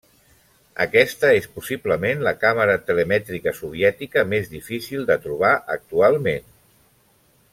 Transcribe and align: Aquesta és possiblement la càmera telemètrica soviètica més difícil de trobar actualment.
Aquesta 0.85 1.29
és 1.39 1.47
possiblement 1.57 2.23
la 2.29 2.33
càmera 2.45 2.79
telemètrica 2.87 3.53
soviètica 3.59 4.25
més 4.33 4.49
difícil 4.55 5.07
de 5.13 5.21
trobar 5.27 5.53
actualment. 5.79 6.51